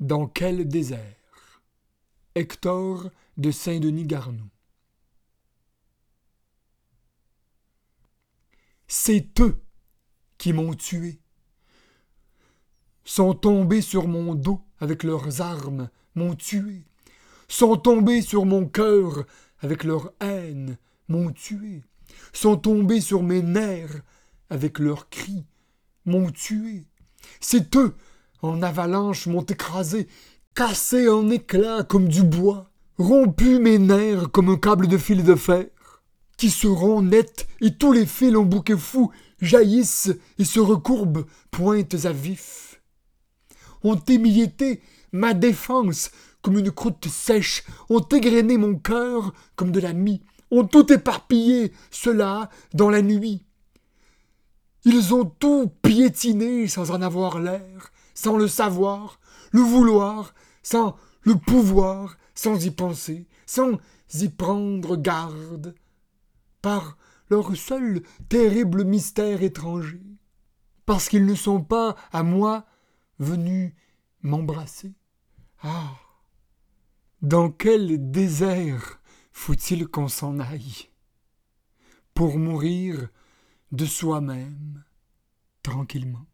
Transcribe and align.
Dans 0.00 0.26
quel 0.26 0.66
désert. 0.66 1.62
Hector 2.34 3.10
de 3.36 3.52
Saint-Denis 3.52 4.06
Garnou. 4.06 4.48
C'est 8.88 9.40
eux 9.40 9.62
qui 10.36 10.52
m'ont 10.52 10.74
tué, 10.74 11.20
sont 13.04 13.34
tombés 13.34 13.82
sur 13.82 14.08
mon 14.08 14.34
dos 14.34 14.64
avec 14.80 15.04
leurs 15.04 15.40
armes, 15.40 15.90
m'ont 16.16 16.34
tué, 16.34 16.82
sont 17.46 17.76
tombés 17.76 18.22
sur 18.22 18.46
mon 18.46 18.66
cœur 18.66 19.26
avec 19.60 19.84
leur 19.84 20.12
haine, 20.20 20.76
m'ont 21.06 21.30
tué, 21.30 21.84
sont 22.32 22.56
tombés 22.56 23.00
sur 23.00 23.22
mes 23.22 23.42
nerfs 23.42 24.02
avec 24.48 24.80
leurs 24.80 25.08
cris, 25.08 25.46
m'ont 26.04 26.32
tué. 26.32 26.84
C'est 27.38 27.76
eux, 27.76 27.94
en 28.42 28.62
avalanche, 28.62 29.26
m'ont 29.26 29.42
écrasé, 29.42 30.08
cassé 30.54 31.08
en 31.08 31.30
éclats 31.30 31.84
comme 31.84 32.08
du 32.08 32.22
bois, 32.22 32.70
rompu 32.98 33.58
mes 33.58 33.78
nerfs 33.78 34.30
comme 34.30 34.50
un 34.50 34.56
câble 34.56 34.88
de 34.88 34.98
fil 34.98 35.24
de 35.24 35.34
fer, 35.34 35.66
qui 36.36 36.50
seront 36.50 37.02
nets 37.02 37.46
et 37.60 37.74
tous 37.74 37.92
les 37.92 38.06
fils 38.06 38.36
en 38.36 38.44
bouquet 38.44 38.76
fou 38.76 39.10
jaillissent 39.40 40.12
et 40.38 40.44
se 40.44 40.60
recourbent, 40.60 41.26
pointes 41.50 42.04
à 42.04 42.12
vif. 42.12 42.80
Ont 43.82 44.00
émietté 44.08 44.82
ma 45.12 45.34
défense 45.34 46.10
comme 46.42 46.58
une 46.58 46.70
croûte 46.70 47.08
sèche, 47.08 47.64
ont 47.88 48.00
égrené 48.00 48.56
mon 48.56 48.76
cœur 48.76 49.34
comme 49.56 49.72
de 49.72 49.80
la 49.80 49.92
mie, 49.92 50.22
ont 50.50 50.64
tout 50.64 50.92
éparpillé, 50.92 51.72
cela, 51.90 52.48
dans 52.72 52.90
la 52.90 53.02
nuit. 53.02 53.44
Ils 54.84 55.14
ont 55.14 55.26
tout 55.26 55.70
piétiné 55.82 56.66
sans 56.66 56.90
en 56.90 57.02
avoir 57.02 57.38
l'air, 57.38 57.92
sans 58.14 58.36
le 58.36 58.48
savoir, 58.48 59.20
le 59.52 59.60
vouloir, 59.60 60.34
sans 60.62 60.96
le 61.22 61.34
pouvoir, 61.34 62.16
sans 62.34 62.64
y 62.64 62.70
penser, 62.70 63.26
sans 63.46 63.78
y 64.14 64.28
prendre 64.28 64.96
garde, 64.96 65.74
par 66.62 66.96
leur 67.28 67.56
seul 67.56 68.02
terrible 68.28 68.84
mystère 68.84 69.42
étranger, 69.42 70.02
parce 70.84 71.08
qu'ils 71.08 71.26
ne 71.26 71.34
sont 71.34 71.62
pas 71.62 71.96
à 72.12 72.22
moi 72.22 72.66
venus 73.18 73.72
m'embrasser. 74.22 74.94
Ah. 75.62 75.94
Dans 77.22 77.50
quel 77.50 78.10
désert 78.10 79.00
faut-il 79.32 79.86
qu'on 79.86 80.08
s'en 80.08 80.38
aille 80.38 80.88
pour 82.14 82.38
mourir 82.38 83.08
de 83.72 83.84
soi-même 83.84 84.82
tranquillement? 85.62 86.29